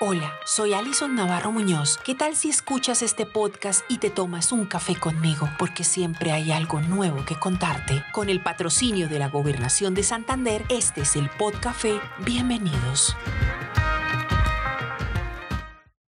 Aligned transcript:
Hola, 0.00 0.34
soy 0.44 0.74
Alison 0.74 1.14
Navarro 1.14 1.52
Muñoz. 1.52 1.98
¿Qué 2.04 2.16
tal 2.16 2.34
si 2.34 2.50
escuchas 2.50 3.02
este 3.02 3.26
podcast 3.26 3.84
y 3.88 3.98
te 3.98 4.10
tomas 4.10 4.50
un 4.50 4.66
café 4.66 4.96
conmigo? 4.96 5.48
Porque 5.58 5.84
siempre 5.84 6.32
hay 6.32 6.50
algo 6.50 6.80
nuevo 6.80 7.24
que 7.24 7.38
contarte. 7.38 8.04
Con 8.12 8.28
el 8.28 8.42
patrocinio 8.42 9.08
de 9.08 9.20
la 9.20 9.28
Gobernación 9.28 9.94
de 9.94 10.02
Santander, 10.02 10.64
este 10.68 11.02
es 11.02 11.14
el 11.14 11.30
Podcafé. 11.30 12.00
Bienvenidos. 12.24 13.16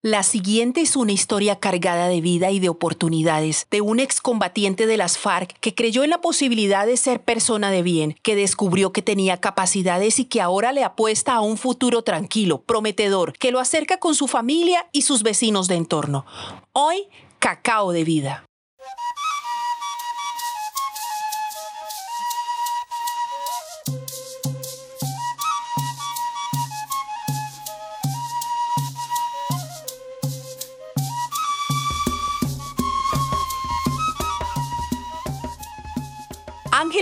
La 0.06 0.24
siguiente 0.24 0.82
es 0.82 0.98
una 0.98 1.14
historia 1.14 1.62
cargada 1.62 2.10
de 2.10 2.20
vida 2.20 2.52
y 2.52 2.60
de 2.60 2.68
oportunidades 2.68 3.68
de 3.72 3.80
un 3.80 4.02
excombatiente 4.02 4.86
de 4.86 4.98
las 4.98 5.18
FARC 5.18 5.58
que 5.62 5.76
creyó 5.76 6.04
en 6.04 6.10
la 6.10 6.20
posibilidad 6.20 6.86
de 6.86 6.98
ser 6.98 7.22
persona 7.24 7.72
de 7.72 7.84
bien, 7.84 8.18
que 8.22 8.36
descubrió 8.36 8.92
que 8.92 9.02
tenía 9.02 9.40
capacidades 9.40 10.20
y 10.20 10.26
que 10.26 10.42
ahora 10.42 10.74
le 10.74 10.84
apuesta 10.84 11.36
a 11.36 11.40
un 11.40 11.56
futuro 11.56 12.02
tranquilo, 12.02 12.64
prometedor, 12.64 13.32
que 13.32 13.54
lo 13.54 13.62
acerca 13.62 13.98
con 13.98 14.14
su 14.14 14.28
familia 14.28 14.90
y 14.92 15.04
sus 15.04 15.24
vecinos 15.24 15.70
de 15.70 15.76
entorno. 15.76 16.26
Hoy, 16.74 17.08
cacao 17.40 17.94
de 17.94 18.04
vida. 18.04 18.44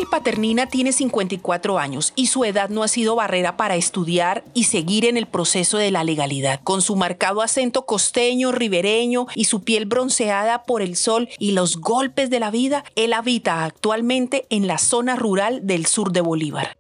Ángel 0.02 0.10
Paternina 0.10 0.66
tiene 0.66 0.94
54 0.94 1.78
años 1.78 2.12
y 2.16 2.26
su 2.26 2.44
edad 2.44 2.70
no 2.70 2.82
ha 2.82 2.88
sido 2.88 3.16
barrera 3.16 3.56
para 3.56 3.76
estudiar 3.76 4.44
y 4.56 4.64
seguir 4.64 5.06
en 5.06 5.16
el 5.16 5.28
proceso 5.28 5.78
de 5.78 5.92
la 5.92 6.04
legalidad. 6.04 6.60
Con 6.64 6.82
su 6.82 6.96
marcado 6.96 7.44
acento 7.44 7.86
costeño, 7.86 8.52
ribereño 8.52 9.28
y 9.36 9.44
su 9.44 9.62
piel 9.64 9.86
bronceada 9.86 10.64
por 10.64 10.82
el 10.82 10.96
sol 10.96 11.30
y 11.38 11.52
los 11.52 11.78
golpes 11.78 12.32
de 12.32 12.40
la 12.40 12.50
vida, 12.50 12.84
él 12.96 13.14
habita 13.14 13.64
actualmente 13.64 14.48
en 14.50 14.66
la 14.66 14.80
zona 14.80 15.16
rural 15.18 15.68
del 15.68 15.86
sur 15.86 16.12
de 16.12 16.22
Bolívar. 16.22 16.78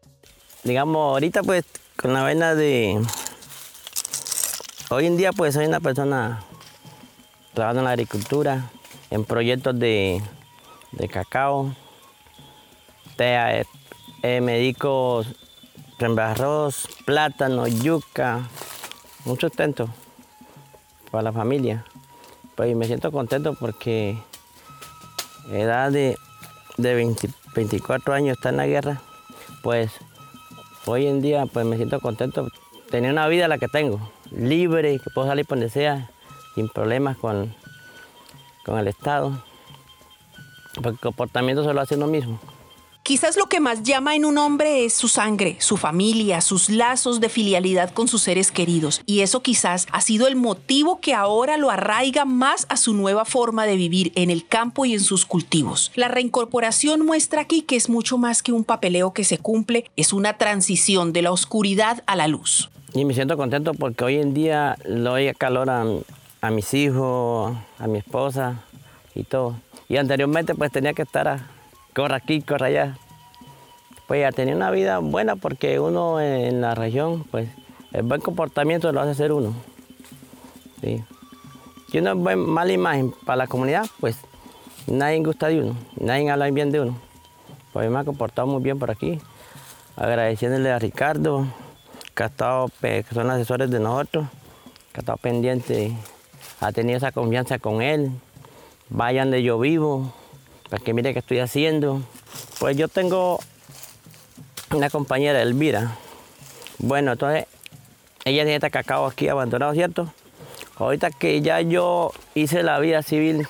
Digamos, 0.63 1.11
ahorita 1.11 1.43
pues 1.43 1.63
con 2.01 2.13
la 2.13 2.23
vena 2.23 2.55
de... 2.55 2.99
Hoy 4.89 5.05
en 5.05 5.15
día 5.15 5.31
pues 5.31 5.53
soy 5.53 5.67
una 5.67 5.79
persona 5.79 6.43
trabajando 7.53 7.81
en 7.81 7.85
la 7.85 7.91
agricultura, 7.91 8.71
en 9.11 9.25
proyectos 9.25 9.77
de, 9.77 10.23
de 10.93 11.07
cacao, 11.07 11.75
eh, 13.17 13.65
eh, 14.23 14.41
me 14.41 14.53
dedico 14.53 15.23
plátano, 17.05 17.67
yuca, 17.67 18.47
un 19.25 19.39
sustento 19.39 19.89
para 21.11 21.23
la 21.23 21.31
familia. 21.31 21.85
Pues 22.55 22.75
me 22.75 22.85
siento 22.85 23.11
contento 23.11 23.55
porque 23.59 24.17
edad 25.51 25.91
de, 25.91 26.17
de 26.77 27.15
24 27.55 28.13
años 28.13 28.37
está 28.37 28.49
en 28.49 28.57
la 28.57 28.67
guerra, 28.67 29.01
pues 29.61 29.91
hoy 30.85 31.07
en 31.07 31.21
día 31.21 31.45
pues 31.45 31.65
me 31.65 31.77
siento 31.77 31.99
contento 31.99 32.47
tener 32.89 33.11
una 33.11 33.27
vida 33.27 33.47
la 33.47 33.57
que 33.57 33.67
tengo, 33.67 34.11
libre, 34.31 34.99
que 34.99 35.09
puedo 35.11 35.27
salir 35.27 35.45
por 35.45 35.57
donde 35.57 35.69
sea, 35.69 36.09
sin 36.55 36.67
problemas 36.69 37.17
con, 37.17 37.53
con 38.65 38.79
el 38.79 38.87
Estado. 38.87 39.31
Porque 40.75 40.89
el 40.89 40.99
comportamiento 40.99 41.63
se 41.63 41.73
lo 41.73 41.81
hace 41.81 41.95
uno 41.95 42.07
mismo. 42.07 42.39
Quizás 43.11 43.35
lo 43.35 43.47
que 43.47 43.59
más 43.59 43.83
llama 43.83 44.15
en 44.15 44.23
un 44.23 44.37
hombre 44.37 44.85
es 44.85 44.93
su 44.93 45.09
sangre, 45.09 45.57
su 45.59 45.75
familia, 45.75 46.39
sus 46.39 46.69
lazos 46.69 47.19
de 47.19 47.27
filialidad 47.27 47.91
con 47.91 48.07
sus 48.07 48.21
seres 48.21 48.53
queridos. 48.53 49.01
Y 49.05 49.19
eso 49.19 49.43
quizás 49.43 49.85
ha 49.91 49.99
sido 49.99 50.29
el 50.29 50.37
motivo 50.37 51.01
que 51.01 51.13
ahora 51.13 51.57
lo 51.57 51.69
arraiga 51.69 52.23
más 52.23 52.65
a 52.69 52.77
su 52.77 52.93
nueva 52.93 53.25
forma 53.25 53.65
de 53.65 53.75
vivir 53.75 54.13
en 54.15 54.29
el 54.29 54.47
campo 54.47 54.85
y 54.85 54.93
en 54.93 55.01
sus 55.01 55.25
cultivos. 55.25 55.91
La 55.95 56.07
reincorporación 56.07 57.05
muestra 57.05 57.41
aquí 57.41 57.63
que 57.63 57.75
es 57.75 57.89
mucho 57.89 58.17
más 58.17 58.41
que 58.41 58.53
un 58.53 58.63
papeleo 58.63 59.11
que 59.11 59.25
se 59.25 59.37
cumple, 59.37 59.91
es 59.97 60.13
una 60.13 60.37
transición 60.37 61.11
de 61.11 61.23
la 61.23 61.33
oscuridad 61.33 62.03
a 62.05 62.15
la 62.15 62.29
luz. 62.29 62.69
Y 62.93 63.03
me 63.03 63.13
siento 63.13 63.35
contento 63.35 63.73
porque 63.73 64.05
hoy 64.05 64.19
en 64.19 64.33
día 64.33 64.77
le 64.85 65.01
doy 65.01 65.33
calor 65.33 65.69
a, 65.69 65.83
a 66.39 66.49
mis 66.49 66.73
hijos, 66.73 67.57
a 67.77 67.87
mi 67.87 67.97
esposa 67.97 68.63
y 69.13 69.23
todo. 69.23 69.57
Y 69.89 69.97
anteriormente 69.97 70.55
pues 70.55 70.71
tenía 70.71 70.93
que 70.93 71.01
estar 71.01 71.27
a, 71.27 71.49
corra 71.93 72.17
aquí, 72.17 72.41
corra 72.41 72.67
allá. 72.67 72.97
Pues 74.07 74.21
ya 74.21 74.31
tenía 74.31 74.55
una 74.55 74.71
vida 74.71 74.99
buena 74.99 75.35
porque 75.35 75.79
uno 75.79 76.19
en 76.19 76.61
la 76.61 76.75
región, 76.75 77.23
pues 77.31 77.49
el 77.93 78.03
buen 78.03 78.21
comportamiento 78.21 78.91
lo 78.91 79.01
hace 79.01 79.15
ser 79.15 79.31
uno. 79.31 79.53
Sí. 80.81 81.03
Si 81.91 81.97
uno 81.99 82.11
es 82.29 82.37
mala 82.37 82.71
imagen 82.71 83.13
para 83.25 83.37
la 83.37 83.47
comunidad, 83.47 83.85
pues 83.99 84.17
nadie 84.87 85.21
gusta 85.21 85.47
de 85.47 85.61
uno, 85.61 85.75
nadie 85.99 86.29
habla 86.29 86.49
bien 86.49 86.71
de 86.71 86.81
uno. 86.81 86.97
Pues 87.73 87.89
me 87.89 87.99
ha 87.99 88.03
comportado 88.03 88.47
muy 88.47 88.61
bien 88.61 88.79
por 88.79 88.91
aquí, 88.91 89.19
agradeciéndole 89.95 90.71
a 90.71 90.79
Ricardo, 90.79 91.45
que, 92.15 92.23
ha 92.23 92.27
estado, 92.27 92.69
que 92.81 93.05
son 93.13 93.29
asesores 93.29 93.69
de 93.69 93.79
nosotros, 93.79 94.27
que 94.91 94.99
ha 94.99 95.01
estado 95.01 95.17
pendiente, 95.17 95.95
ha 96.59 96.71
tenido 96.71 96.97
esa 96.97 97.11
confianza 97.11 97.59
con 97.59 97.81
él. 97.81 98.11
Vayan 98.89 99.31
de 99.31 99.41
yo 99.41 99.57
vivo, 99.57 100.13
para 100.71 100.81
que 100.81 100.93
mire 100.93 101.11
qué 101.11 101.19
estoy 101.19 101.39
haciendo. 101.39 102.01
Pues 102.57 102.77
yo 102.77 102.87
tengo 102.87 103.39
una 104.73 104.89
compañera, 104.89 105.41
Elvira. 105.41 105.97
Bueno, 106.77 107.11
entonces 107.11 107.45
ella 108.23 108.43
tiene 108.43 108.55
este 108.55 108.71
cacao 108.71 109.05
aquí 109.05 109.27
abandonado, 109.27 109.73
¿cierto? 109.73 110.13
Ahorita 110.77 111.11
que 111.11 111.41
ya 111.41 111.59
yo 111.59 112.13
hice 112.35 112.63
la 112.63 112.79
vida 112.79 113.03
civil, 113.03 113.49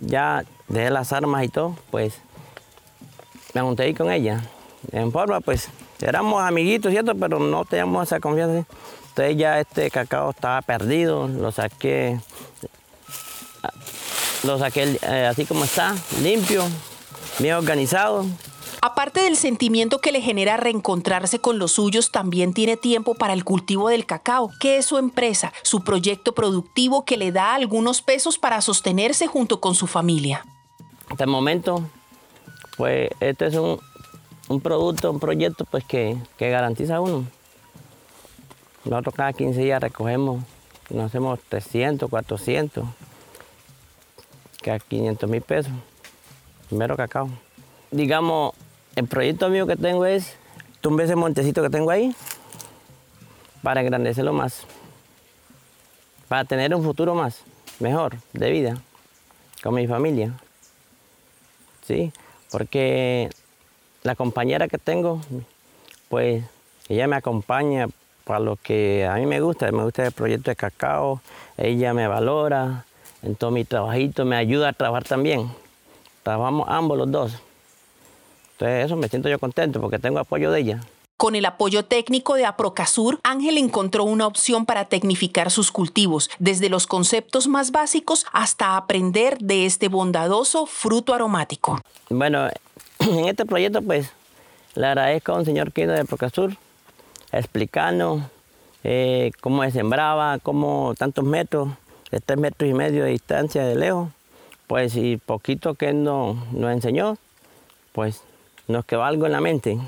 ya 0.00 0.44
dejé 0.66 0.90
las 0.90 1.12
armas 1.12 1.44
y 1.44 1.48
todo, 1.48 1.76
pues 1.92 2.20
me 3.54 3.60
junté 3.60 3.84
ahí 3.84 3.94
con 3.94 4.10
ella. 4.10 4.42
En 4.90 5.12
forma, 5.12 5.40
pues 5.40 5.68
éramos 6.00 6.42
amiguitos, 6.42 6.90
¿cierto? 6.90 7.14
Pero 7.14 7.38
no 7.38 7.64
teníamos 7.64 8.08
esa 8.08 8.18
confianza. 8.18 8.66
Entonces 9.10 9.36
ya 9.36 9.60
este 9.60 9.92
cacao 9.92 10.30
estaba 10.30 10.60
perdido, 10.62 11.28
lo 11.28 11.52
saqué 11.52 12.18
lo 14.44 14.58
saqué 14.58 14.98
eh, 15.02 15.26
así 15.26 15.44
como 15.44 15.64
está, 15.64 15.94
limpio, 16.22 16.64
bien 17.38 17.54
organizado. 17.54 18.24
Aparte 18.82 19.20
del 19.20 19.36
sentimiento 19.36 19.98
que 19.98 20.10
le 20.10 20.22
genera 20.22 20.56
reencontrarse 20.56 21.38
con 21.38 21.58
los 21.58 21.72
suyos, 21.72 22.10
también 22.10 22.54
tiene 22.54 22.78
tiempo 22.78 23.14
para 23.14 23.34
el 23.34 23.44
cultivo 23.44 23.90
del 23.90 24.06
cacao, 24.06 24.50
que 24.58 24.78
es 24.78 24.86
su 24.86 24.96
empresa, 24.96 25.52
su 25.62 25.84
proyecto 25.84 26.34
productivo 26.34 27.04
que 27.04 27.18
le 27.18 27.30
da 27.30 27.54
algunos 27.54 28.00
pesos 28.00 28.38
para 28.38 28.62
sostenerse 28.62 29.26
junto 29.26 29.60
con 29.60 29.74
su 29.74 29.86
familia. 29.86 30.46
Hasta 31.10 31.24
el 31.24 31.30
momento, 31.30 31.82
pues 32.78 33.10
este 33.20 33.48
es 33.48 33.54
un, 33.56 34.60
producto, 34.62 35.10
un 35.10 35.20
proyecto 35.20 35.66
pues 35.66 35.84
que, 35.84 36.16
que 36.38 36.48
garantiza 36.48 37.00
uno. 37.00 37.26
Nosotros 38.86 39.14
cada 39.14 39.34
15 39.34 39.60
días 39.60 39.82
recogemos, 39.82 40.42
nos 40.88 41.04
hacemos 41.04 41.38
300, 41.50 42.08
400 42.08 42.86
que 44.60 44.70
a 44.70 44.78
500 44.78 45.28
mil 45.28 45.42
pesos, 45.42 45.72
primero 46.68 46.96
cacao. 46.96 47.28
Digamos, 47.90 48.54
el 48.96 49.06
proyecto 49.06 49.48
mío 49.48 49.66
que 49.66 49.76
tengo 49.76 50.04
es 50.06 50.36
tumbe 50.80 51.04
ese 51.04 51.16
montecito 51.16 51.62
que 51.62 51.70
tengo 51.70 51.90
ahí 51.90 52.14
para 53.62 53.80
engrandecerlo 53.80 54.32
más, 54.32 54.66
para 56.28 56.44
tener 56.44 56.74
un 56.74 56.82
futuro 56.82 57.14
más, 57.14 57.42
mejor, 57.78 58.16
de 58.32 58.50
vida, 58.50 58.80
con 59.62 59.74
mi 59.74 59.86
familia. 59.86 60.32
¿Sí? 61.86 62.12
Porque 62.50 63.30
la 64.02 64.14
compañera 64.14 64.68
que 64.68 64.78
tengo, 64.78 65.20
pues 66.08 66.44
ella 66.88 67.06
me 67.06 67.16
acompaña 67.16 67.88
para 68.24 68.40
lo 68.40 68.56
que 68.56 69.06
a 69.06 69.14
mí 69.16 69.26
me 69.26 69.40
gusta, 69.40 69.70
me 69.72 69.82
gusta 69.82 70.06
el 70.06 70.12
proyecto 70.12 70.50
de 70.50 70.56
cacao, 70.56 71.20
ella 71.56 71.92
me 71.92 72.06
valora, 72.06 72.84
en 73.22 73.34
todo 73.34 73.50
mi 73.50 73.64
trabajito, 73.64 74.24
me 74.24 74.36
ayuda 74.36 74.68
a 74.68 74.72
trabajar 74.72 75.04
también. 75.04 75.50
Trabajamos 76.22 76.68
ambos 76.68 76.98
los 76.98 77.10
dos. 77.10 77.32
Entonces 78.52 78.86
eso 78.86 78.96
me 78.96 79.08
siento 79.08 79.28
yo 79.28 79.38
contento 79.38 79.80
porque 79.80 79.98
tengo 79.98 80.18
apoyo 80.18 80.50
de 80.50 80.60
ella. 80.60 80.80
Con 81.16 81.34
el 81.34 81.44
apoyo 81.44 81.84
técnico 81.84 82.34
de 82.34 82.46
Aprocasur, 82.46 83.20
Ángel 83.22 83.58
encontró 83.58 84.04
una 84.04 84.26
opción 84.26 84.64
para 84.64 84.86
tecnificar 84.86 85.50
sus 85.50 85.70
cultivos, 85.70 86.30
desde 86.38 86.70
los 86.70 86.86
conceptos 86.86 87.46
más 87.46 87.72
básicos 87.72 88.24
hasta 88.32 88.78
aprender 88.78 89.36
de 89.38 89.66
este 89.66 89.88
bondadoso 89.88 90.64
fruto 90.64 91.12
aromático. 91.12 91.78
Bueno, 92.08 92.48
en 93.00 93.28
este 93.28 93.44
proyecto 93.44 93.82
pues 93.82 94.10
le 94.74 94.86
agradezco 94.86 95.32
a 95.32 95.36
un 95.36 95.44
señor 95.44 95.72
Quino 95.72 95.92
de 95.92 96.00
Aprocasur 96.00 96.56
explicando 97.32 98.22
eh, 98.82 99.30
cómo 99.40 99.62
se 99.64 99.72
sembraba, 99.72 100.38
cómo 100.38 100.94
tantos 100.96 101.24
metros, 101.24 101.68
de 102.10 102.20
tres 102.20 102.38
metros 102.38 102.68
y 102.68 102.74
medio 102.74 103.04
de 103.04 103.10
distancia 103.10 103.64
de 103.64 103.74
lejos, 103.74 104.08
pues 104.66 104.94
y 104.96 105.16
poquito 105.16 105.74
que 105.74 105.92
nos, 105.92 106.36
nos 106.52 106.72
enseñó, 106.72 107.16
pues 107.92 108.22
nos 108.68 108.84
quedó 108.84 109.04
algo 109.04 109.26
en 109.26 109.32
la 109.32 109.40
mente. 109.40 109.78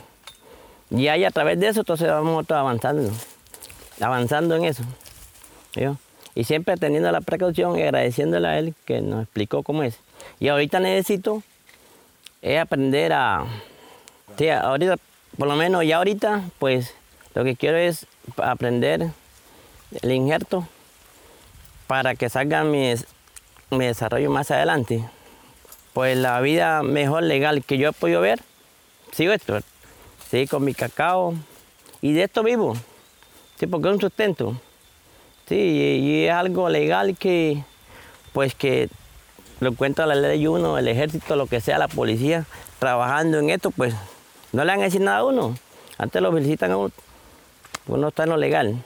Y 0.91 1.09
ahí 1.09 1.25
a 1.25 1.31
través 1.31 1.59
de 1.59 1.69
eso 1.69 1.81
entonces 1.81 2.09
vamos 2.09 2.51
avanzando, 2.51 3.11
avanzando 4.01 4.57
en 4.57 4.65
eso. 4.65 4.83
Y 6.35 6.45
siempre 6.45 6.77
teniendo 6.77 7.11
la 7.13 7.21
precaución 7.21 7.79
y 7.79 7.83
agradeciéndole 7.83 8.49
a 8.49 8.59
él 8.59 8.75
que 8.85 9.01
nos 9.01 9.23
explicó 9.23 9.63
cómo 9.63 9.83
es. 9.83 9.99
Y 10.41 10.49
ahorita 10.49 10.81
necesito 10.81 11.43
es 12.41 12.61
aprender 12.61 13.13
a, 13.13 13.45
sí, 14.37 14.49
ahorita, 14.49 14.97
por 15.39 15.49
lo 15.49 15.57
menos 15.57 15.85
ya 15.87 15.99
ahorita, 15.99 16.43
pues 16.59 16.95
lo 17.35 17.45
que 17.45 17.57
quiero 17.57 17.79
es 17.79 18.07
aprender 18.37 19.09
el 20.01 20.13
injerto 20.13 20.67
para 21.93 22.15
que 22.15 22.31
salga 22.31 22.65
mi, 22.65 22.95
mi 23.71 23.85
desarrollo 23.85 24.31
más 24.31 24.51
adelante. 24.51 25.05
Pues 25.93 26.17
la 26.17 26.41
vida 26.41 26.83
mejor 26.83 27.23
legal 27.23 27.63
que 27.63 27.77
yo 27.77 27.91
he 27.91 27.93
podido 27.93 28.23
ver, 28.23 28.41
sigo 29.11 29.35
esto, 29.35 29.61
sí, 30.31 30.47
con 30.47 30.65
mi 30.65 30.73
cacao 30.73 31.35
y 32.01 32.15
de 32.15 32.23
esto 32.23 32.43
vivo, 32.43 32.79
sí, 33.61 33.67
porque 33.67 33.89
es 33.89 33.95
un 33.97 34.01
sustento. 34.01 34.57
Sí, 35.47 35.57
y, 35.57 36.25
es 36.25 36.33
algo 36.33 36.71
legal 36.71 37.15
que, 37.19 37.63
pues 38.33 38.55
que 38.55 38.89
lo 39.61 39.69
encuentra 39.69 40.07
la 40.07 40.15
ley 40.15 40.41
de 40.41 40.49
uno, 40.49 40.79
el 40.79 40.89
ejército, 40.89 41.37
lo 41.37 41.47
que 41.47 41.61
sea, 41.61 41.77
la 41.77 41.89
policía, 41.89 42.47
trabajando 42.79 43.39
en 43.39 43.51
esto, 43.51 43.71
pues 43.71 43.95
no 44.53 44.65
le 44.65 44.73
van 44.73 44.81
a 44.81 44.85
decir 44.85 45.03
nada 45.03 45.19
a 45.19 45.25
uno. 45.25 45.59
Antes 45.99 46.23
lo 46.23 46.33
felicitan 46.33 46.71
a 46.71 46.79
uno, 46.79 46.93
uno 47.87 48.09
está 48.09 48.23
en 48.23 48.31
lo 48.31 48.39
legal. 48.39 48.83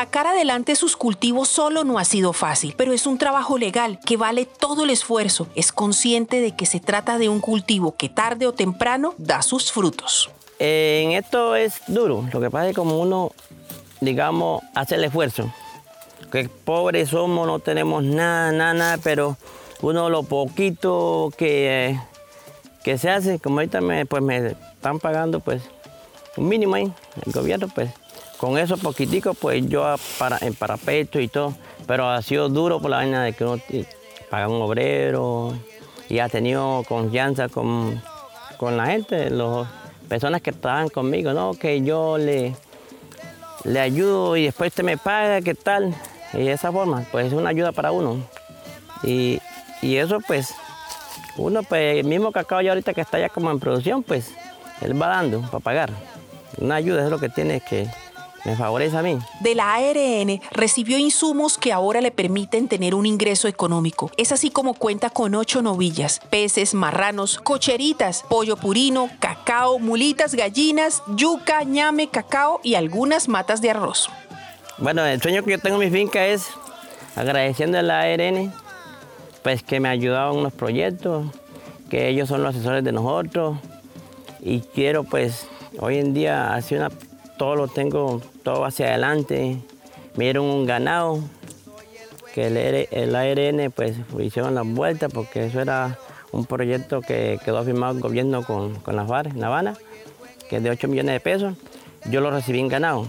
Sacar 0.00 0.26
adelante 0.26 0.76
sus 0.76 0.96
cultivos 0.96 1.50
solo 1.50 1.84
no 1.84 1.98
ha 1.98 2.06
sido 2.06 2.32
fácil, 2.32 2.72
pero 2.74 2.94
es 2.94 3.06
un 3.06 3.18
trabajo 3.18 3.58
legal 3.58 4.00
que 4.06 4.16
vale 4.16 4.46
todo 4.46 4.84
el 4.84 4.88
esfuerzo. 4.88 5.46
Es 5.54 5.72
consciente 5.72 6.40
de 6.40 6.56
que 6.56 6.64
se 6.64 6.80
trata 6.80 7.18
de 7.18 7.28
un 7.28 7.40
cultivo 7.40 7.96
que 7.96 8.08
tarde 8.08 8.46
o 8.46 8.54
temprano 8.54 9.12
da 9.18 9.42
sus 9.42 9.70
frutos. 9.70 10.30
En 10.58 11.12
esto 11.12 11.54
es 11.54 11.82
duro, 11.86 12.26
lo 12.32 12.40
que 12.40 12.48
pasa 12.48 12.70
es 12.70 12.74
como 12.74 12.98
uno, 12.98 13.32
digamos, 14.00 14.62
hace 14.74 14.94
el 14.94 15.04
esfuerzo, 15.04 15.52
que 16.32 16.48
pobres 16.48 17.10
somos, 17.10 17.46
no 17.46 17.58
tenemos 17.58 18.02
nada, 18.02 18.52
nada, 18.52 18.72
nada, 18.72 18.98
pero 19.04 19.36
uno 19.82 20.08
lo 20.08 20.22
poquito 20.22 21.30
que, 21.36 22.00
que 22.84 22.96
se 22.96 23.10
hace, 23.10 23.38
como 23.38 23.56
ahorita 23.56 23.82
me, 23.82 24.06
pues 24.06 24.22
me 24.22 24.56
están 24.76 24.98
pagando 24.98 25.40
pues 25.40 25.60
un 26.38 26.48
mínimo 26.48 26.76
ahí, 26.76 26.90
el 27.26 27.32
gobierno 27.34 27.68
pues 27.68 27.90
con 28.40 28.56
eso 28.56 28.78
poquitico, 28.78 29.34
pues 29.34 29.68
yo 29.68 29.94
para, 30.18 30.38
en 30.40 30.54
parapeto 30.54 31.20
y 31.20 31.28
todo, 31.28 31.54
pero 31.86 32.08
ha 32.08 32.22
sido 32.22 32.48
duro 32.48 32.80
por 32.80 32.90
la 32.90 32.96
vaina 32.96 33.22
de 33.22 33.34
que 33.34 33.44
uno 33.44 33.60
paga 34.30 34.48
un 34.48 34.62
obrero 34.62 35.52
y 36.08 36.20
ha 36.20 36.28
tenido 36.30 36.82
confianza 36.88 37.50
con, 37.50 38.02
con 38.56 38.78
la 38.78 38.86
gente, 38.86 39.28
las 39.28 39.68
personas 40.08 40.40
que 40.40 40.50
estaban 40.50 40.88
conmigo, 40.88 41.34
¿no? 41.34 41.52
Que 41.52 41.82
yo 41.82 42.16
le, 42.16 42.54
le 43.64 43.78
ayudo 43.78 44.38
y 44.38 44.44
después 44.44 44.72
usted 44.72 44.84
me 44.84 44.96
paga, 44.96 45.42
¿qué 45.42 45.54
tal? 45.54 45.94
Y 46.32 46.38
de 46.38 46.52
esa 46.52 46.72
forma, 46.72 47.04
pues 47.12 47.26
es 47.26 47.32
una 47.34 47.50
ayuda 47.50 47.72
para 47.72 47.92
uno. 47.92 48.16
Y, 49.02 49.38
y 49.82 49.96
eso 49.96 50.18
pues, 50.26 50.54
uno 51.36 51.62
pues, 51.62 51.98
el 51.98 52.06
mismo 52.06 52.32
cacao 52.32 52.62
ya 52.62 52.70
ahorita 52.70 52.94
que 52.94 53.02
está 53.02 53.18
ya 53.18 53.28
como 53.28 53.50
en 53.50 53.60
producción, 53.60 54.02
pues, 54.02 54.32
él 54.80 55.00
va 55.00 55.08
dando 55.08 55.42
para 55.42 55.60
pagar. 55.60 55.90
Una 56.56 56.76
ayuda 56.76 57.04
es 57.04 57.10
lo 57.10 57.18
que 57.18 57.28
tiene 57.28 57.60
que 57.60 57.86
me 58.44 58.56
favorece 58.56 58.96
a 58.96 59.02
mí. 59.02 59.18
De 59.40 59.54
la 59.54 59.74
ARN 59.74 60.40
recibió 60.52 60.98
insumos 60.98 61.58
que 61.58 61.72
ahora 61.72 62.00
le 62.00 62.10
permiten 62.10 62.68
tener 62.68 62.94
un 62.94 63.06
ingreso 63.06 63.48
económico. 63.48 64.10
Es 64.16 64.32
así 64.32 64.50
como 64.50 64.74
cuenta 64.74 65.10
con 65.10 65.34
ocho 65.34 65.62
novillas, 65.62 66.20
peces, 66.30 66.74
marranos, 66.74 67.38
cocheritas, 67.38 68.24
pollo 68.28 68.56
purino, 68.56 69.10
cacao, 69.18 69.78
mulitas, 69.78 70.34
gallinas, 70.34 71.02
yuca, 71.16 71.64
ñame, 71.64 72.08
cacao 72.08 72.60
y 72.62 72.74
algunas 72.74 73.28
matas 73.28 73.60
de 73.60 73.70
arroz. 73.70 74.08
Bueno, 74.78 75.04
el 75.04 75.20
sueño 75.20 75.42
que 75.42 75.52
yo 75.52 75.58
tengo 75.58 75.80
en 75.82 75.90
mi 75.90 75.96
finca 75.96 76.26
es 76.26 76.46
agradeciendo 77.16 77.78
a 77.78 77.82
la 77.82 78.00
ARN, 78.00 78.52
pues 79.42 79.62
que 79.62 79.80
me 79.80 79.88
ha 79.88 79.92
ayudado 79.92 80.32
en 80.32 80.38
unos 80.38 80.52
proyectos, 80.52 81.26
que 81.90 82.08
ellos 82.08 82.28
son 82.28 82.42
los 82.42 82.54
asesores 82.54 82.84
de 82.84 82.92
nosotros 82.92 83.58
y 84.40 84.60
quiero 84.60 85.04
pues 85.04 85.46
hoy 85.78 85.98
en 85.98 86.14
día 86.14 86.54
hacer 86.54 86.78
una 86.78 86.90
todo 87.40 87.56
lo 87.56 87.68
tengo 87.68 88.20
todo 88.42 88.66
hacia 88.66 88.88
adelante. 88.88 89.56
Me 90.14 90.24
dieron 90.24 90.44
un 90.44 90.66
ganado, 90.66 91.20
que 92.34 92.48
el, 92.48 93.16
ARN 93.16 93.72
pues 93.72 93.96
hicieron 94.18 94.54
la 94.54 94.60
vuelta 94.60 95.08
porque 95.08 95.46
eso 95.46 95.58
era 95.58 95.96
un 96.32 96.44
proyecto 96.44 97.00
que 97.00 97.40
quedó 97.42 97.64
firmado 97.64 97.94
el 97.94 98.02
gobierno 98.02 98.44
con, 98.44 98.74
con 98.80 98.94
la 98.94 99.22
en 99.24 99.40
La 99.40 99.46
Habana, 99.46 99.74
que 100.50 100.56
es 100.56 100.62
de 100.62 100.68
8 100.68 100.86
millones 100.88 101.14
de 101.14 101.20
pesos. 101.20 101.54
Yo 102.10 102.20
lo 102.20 102.30
recibí 102.30 102.60
en 102.60 102.68
ganado, 102.68 103.06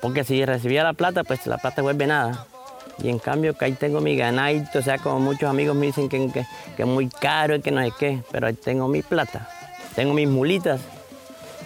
porque 0.00 0.22
si 0.22 0.44
recibía 0.44 0.84
la 0.84 0.92
plata, 0.92 1.24
pues 1.24 1.44
la 1.48 1.58
plata 1.58 1.82
vuelve 1.82 2.06
nada. 2.06 2.46
Y 3.02 3.08
en 3.08 3.18
cambio 3.18 3.54
que 3.54 3.64
ahí 3.64 3.72
tengo 3.72 4.00
mi 4.00 4.16
ganadito, 4.16 4.78
o 4.78 4.82
sea, 4.82 4.98
como 4.98 5.18
muchos 5.18 5.50
amigos 5.50 5.74
me 5.74 5.86
dicen 5.86 6.08
que, 6.08 6.30
que, 6.30 6.46
que 6.76 6.82
es 6.82 6.88
muy 6.88 7.08
caro 7.08 7.56
y 7.56 7.60
que 7.60 7.72
no 7.72 7.82
sé 7.82 7.92
qué, 7.98 8.22
pero 8.30 8.46
ahí 8.46 8.54
tengo 8.54 8.86
mi 8.86 9.02
plata, 9.02 9.48
tengo 9.96 10.14
mis 10.14 10.28
mulitas, 10.28 10.80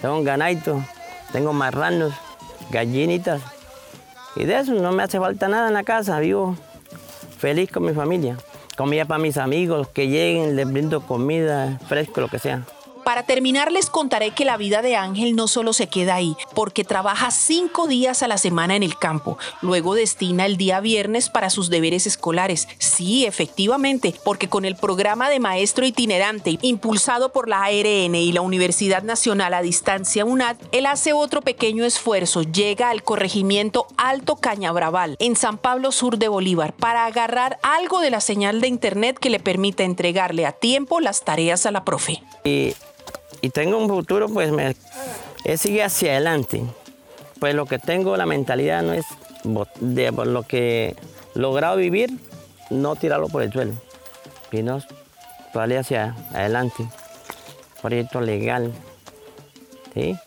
tengo 0.01 0.17
un 0.17 0.23
ganadito 0.23 0.83
tengo 1.31 1.53
marranos, 1.53 2.13
gallinitas. 2.71 3.41
Y 4.35 4.45
de 4.45 4.59
eso 4.59 4.73
no 4.73 4.91
me 4.91 5.03
hace 5.03 5.19
falta 5.19 5.47
nada 5.47 5.67
en 5.67 5.73
la 5.73 5.83
casa. 5.83 6.19
Vivo 6.19 6.55
feliz 7.37 7.71
con 7.71 7.85
mi 7.85 7.93
familia. 7.93 8.37
Comida 8.77 9.05
para 9.05 9.19
mis 9.19 9.37
amigos, 9.37 9.87
que 9.89 10.07
lleguen, 10.07 10.55
les 10.55 10.71
brindo 10.71 11.01
comida, 11.01 11.79
fresco, 11.87 12.21
lo 12.21 12.27
que 12.27 12.39
sea. 12.39 12.65
Para 13.09 13.23
terminar, 13.23 13.71
les 13.71 13.89
contaré 13.89 14.29
que 14.35 14.45
la 14.45 14.55
vida 14.55 14.83
de 14.83 14.95
Ángel 14.95 15.35
no 15.35 15.47
solo 15.47 15.73
se 15.73 15.87
queda 15.87 16.13
ahí, 16.13 16.35
porque 16.53 16.83
trabaja 16.83 17.31
cinco 17.31 17.87
días 17.87 18.21
a 18.21 18.27
la 18.27 18.37
semana 18.37 18.75
en 18.75 18.83
el 18.83 18.99
campo. 18.99 19.39
Luego 19.63 19.95
destina 19.95 20.45
el 20.45 20.57
día 20.57 20.79
viernes 20.79 21.27
para 21.27 21.49
sus 21.49 21.71
deberes 21.71 22.05
escolares. 22.05 22.67
Sí, 22.77 23.25
efectivamente, 23.25 24.13
porque 24.23 24.47
con 24.47 24.63
el 24.63 24.75
programa 24.75 25.27
de 25.27 25.39
maestro 25.39 25.87
itinerante 25.87 26.59
impulsado 26.61 27.31
por 27.31 27.49
la 27.49 27.63
ARN 27.63 28.13
y 28.13 28.31
la 28.31 28.41
Universidad 28.41 29.01
Nacional 29.01 29.55
a 29.55 29.63
Distancia 29.63 30.23
UNAD, 30.23 30.57
él 30.71 30.85
hace 30.85 31.11
otro 31.11 31.41
pequeño 31.41 31.85
esfuerzo. 31.85 32.43
Llega 32.43 32.91
al 32.91 33.01
corregimiento 33.01 33.87
Alto 33.97 34.35
Cañabraval, 34.35 35.15
en 35.17 35.35
San 35.35 35.57
Pablo 35.57 35.91
Sur 35.91 36.19
de 36.19 36.27
Bolívar, 36.27 36.73
para 36.73 37.07
agarrar 37.07 37.57
algo 37.63 38.01
de 38.01 38.11
la 38.11 38.21
señal 38.21 38.61
de 38.61 38.67
internet 38.67 39.17
que 39.17 39.31
le 39.31 39.39
permita 39.39 39.83
entregarle 39.83 40.45
a 40.45 40.51
tiempo 40.51 40.99
las 40.99 41.25
tareas 41.25 41.65
a 41.65 41.71
la 41.71 41.83
profe 41.83 42.21
y 43.41 43.49
tengo 43.49 43.77
un 43.77 43.87
futuro, 43.87 44.27
pues 44.27 44.51
me, 44.51 44.75
es 45.45 45.61
seguir 45.61 45.83
hacia 45.83 46.11
adelante. 46.11 46.63
Pues 47.39 47.55
lo 47.55 47.65
que 47.65 47.79
tengo, 47.79 48.17
la 48.17 48.25
mentalidad 48.25 48.83
no 48.83 48.93
es 48.93 49.05
de 49.79 50.11
lo 50.11 50.43
que 50.43 50.89
he 51.35 51.39
logrado 51.39 51.77
vivir, 51.77 52.09
no 52.69 52.95
tirarlo 52.95 53.29
por 53.29 53.43
el 53.43 53.51
suelo, 53.51 53.73
sino 54.51 54.81
salir 55.53 55.77
hacia 55.77 56.15
adelante. 56.33 56.85
Proyecto 57.81 58.19
legal, 58.19 58.73
¿sí? 59.93 60.17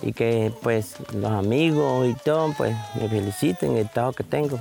Y 0.00 0.14
que 0.14 0.50
pues 0.62 0.94
los 1.12 1.30
amigos 1.30 2.08
y 2.08 2.14
todo, 2.14 2.54
pues 2.56 2.74
me 2.98 3.08
feliciten 3.08 3.76
el 3.76 3.88
trabajo 3.90 4.14
que 4.14 4.24
tengo. 4.24 4.58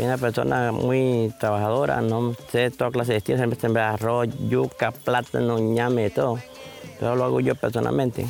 Soy 0.00 0.06
una 0.06 0.16
persona 0.16 0.72
muy 0.72 1.30
trabajadora, 1.38 2.00
no 2.00 2.34
sé 2.50 2.70
toda 2.70 2.90
clase 2.90 3.12
de 3.12 3.18
estilos, 3.18 3.38
siempre 3.38 3.60
sembrar 3.60 3.92
arroz, 3.92 4.28
yuca, 4.48 4.92
plátano, 4.92 5.58
ñame, 5.58 6.08
todo. 6.08 6.38
Todo 6.98 7.16
lo 7.16 7.24
hago 7.24 7.40
yo 7.40 7.54
personalmente. 7.54 8.24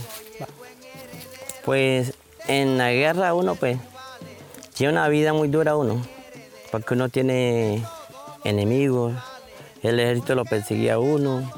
Pues 1.65 2.15
en 2.49 2.77
la 2.77 2.91
guerra 2.91 3.35
uno 3.35 3.55
pues 3.55 3.79
tiene 4.75 4.95
una 4.95 5.07
vida 5.07 5.33
muy 5.33 5.47
dura 5.47 5.77
uno, 5.77 6.03
porque 6.73 6.95
uno 6.95 7.09
tiene 7.09 7.85
enemigos, 8.43 9.15
el 9.85 10.01
ejército 10.01 10.35
lo 10.35 10.45
perseguía 10.45 10.95
a 10.95 10.99
uno, 10.99 11.49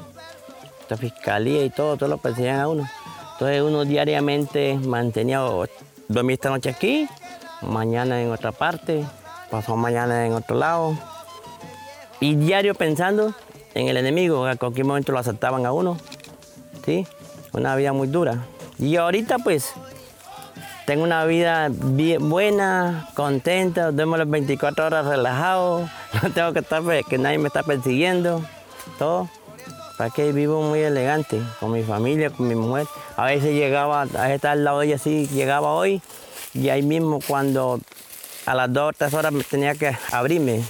la 0.89 0.95
fiscalía 0.97 1.65
y 1.65 1.71
todo, 1.71 1.97
todo 1.97 2.09
lo 2.09 2.19
perseguían 2.19 2.59
a 2.59 2.67
uno. 2.67 2.87
Entonces 3.31 3.63
uno 3.63 3.83
diariamente 3.83 4.75
mantenía, 4.75 5.39
dormir 6.07 6.33
esta 6.35 6.51
noche 6.51 6.69
aquí, 6.69 7.07
mañana 7.63 8.21
en 8.21 8.31
otra 8.31 8.51
parte, 8.51 9.03
pasó 9.53 9.75
mañana 9.75 10.25
en 10.25 10.33
otro 10.33 10.57
lado. 10.57 10.97
Y 12.19 12.33
diario 12.33 12.73
pensando 12.73 13.35
en 13.75 13.87
el 13.87 13.97
enemigo, 13.97 14.47
a 14.47 14.55
cualquier 14.55 14.87
momento 14.87 15.11
lo 15.11 15.19
asaltaban 15.19 15.67
a 15.67 15.71
uno. 15.71 15.95
¿sí? 16.83 17.05
Una 17.51 17.75
vida 17.75 17.93
muy 17.93 18.07
dura. 18.07 18.47
Y 18.79 18.95
ahorita 18.95 19.37
pues 19.37 19.75
tengo 20.87 21.03
una 21.03 21.23
vida 21.25 21.69
buena, 22.19 23.07
contenta, 23.13 23.91
duermo 23.91 24.17
las 24.17 24.27
24 24.27 24.87
horas 24.87 25.05
relajado, 25.05 25.87
no 26.23 26.31
tengo 26.31 26.51
que 26.51 26.59
estar, 26.59 26.81
que 27.07 27.19
nadie 27.19 27.37
me 27.37 27.47
está 27.47 27.61
persiguiendo, 27.61 28.41
todo. 28.97 29.29
para 29.99 30.09
que 30.09 30.31
vivo 30.31 30.63
muy 30.63 30.79
elegante, 30.79 31.39
con 31.59 31.73
mi 31.73 31.83
familia, 31.83 32.31
con 32.31 32.47
mi 32.47 32.55
mujer. 32.55 32.87
A 33.17 33.25
veces 33.25 33.53
llegaba, 33.53 34.01
a 34.01 34.33
estaba 34.33 34.53
al 34.53 34.63
lado 34.63 34.79
de 34.79 34.87
ella 34.87 34.95
así, 34.95 35.27
llegaba 35.27 35.73
hoy, 35.73 36.01
y 36.55 36.69
ahí 36.69 36.81
mismo 36.81 37.19
cuando 37.27 37.79
a 38.45 38.55
las 38.55 38.71
dos 38.73 38.89
o 38.89 38.93
tres 38.93 39.13
horas 39.13 39.31
me 39.31 39.43
tenía 39.43 39.75
que 39.75 39.95
abrirme, 40.11 40.63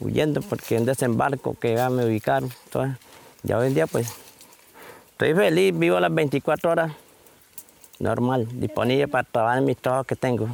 huyendo 0.00 0.42
porque 0.42 0.76
un 0.76 0.84
desembarco 0.84 1.54
que 1.54 1.74
me 1.90 2.04
ubicaron. 2.04 2.50
Entonces, 2.64 2.98
ya 3.42 3.58
hoy 3.58 3.68
en 3.68 3.74
día 3.74 3.86
pues 3.86 4.12
estoy 5.12 5.34
feliz, 5.34 5.78
vivo 5.78 5.98
las 5.98 6.12
24 6.12 6.70
horas 6.70 6.92
normal, 7.98 8.48
disponible 8.52 9.08
para 9.08 9.24
trabajar 9.24 9.58
en 9.58 9.64
mis 9.64 9.76
trabajos 9.76 10.06
que 10.06 10.16
tengo. 10.16 10.48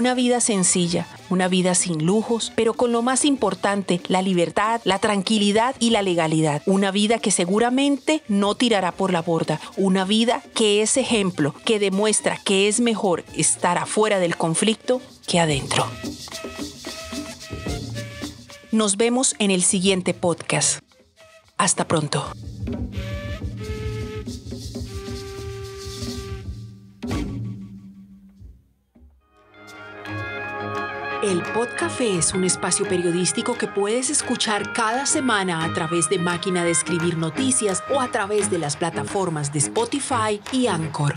Una 0.00 0.14
vida 0.14 0.40
sencilla, 0.40 1.06
una 1.28 1.46
vida 1.46 1.74
sin 1.74 2.06
lujos, 2.06 2.54
pero 2.56 2.72
con 2.72 2.90
lo 2.90 3.02
más 3.02 3.26
importante, 3.26 4.00
la 4.08 4.22
libertad, 4.22 4.80
la 4.84 4.98
tranquilidad 4.98 5.76
y 5.78 5.90
la 5.90 6.00
legalidad. 6.00 6.62
Una 6.64 6.90
vida 6.90 7.18
que 7.18 7.30
seguramente 7.30 8.22
no 8.26 8.54
tirará 8.54 8.92
por 8.92 9.12
la 9.12 9.20
borda. 9.20 9.60
Una 9.76 10.06
vida 10.06 10.42
que 10.54 10.80
es 10.80 10.96
ejemplo, 10.96 11.54
que 11.66 11.78
demuestra 11.78 12.38
que 12.42 12.66
es 12.66 12.80
mejor 12.80 13.24
estar 13.36 13.76
afuera 13.76 14.18
del 14.20 14.38
conflicto 14.38 15.02
que 15.26 15.38
adentro. 15.38 15.86
Nos 18.72 18.96
vemos 18.96 19.34
en 19.38 19.50
el 19.50 19.62
siguiente 19.62 20.14
podcast. 20.14 20.80
Hasta 21.58 21.86
pronto. 21.86 22.24
El 31.22 31.42
Podcafé 31.42 32.16
es 32.16 32.32
un 32.32 32.44
espacio 32.44 32.88
periodístico 32.88 33.52
que 33.52 33.66
puedes 33.66 34.08
escuchar 34.08 34.72
cada 34.72 35.04
semana 35.04 35.62
a 35.66 35.74
través 35.74 36.08
de 36.08 36.18
Máquina 36.18 36.64
de 36.64 36.70
Escribir 36.70 37.18
Noticias 37.18 37.84
o 37.90 38.00
a 38.00 38.08
través 38.08 38.50
de 38.50 38.58
las 38.58 38.74
plataformas 38.74 39.52
de 39.52 39.58
Spotify 39.58 40.40
y 40.50 40.66
Anchor. 40.66 41.12